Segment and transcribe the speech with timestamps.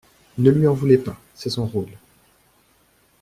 [0.39, 1.95] Ne lui en voulez pas, c’est son rôle.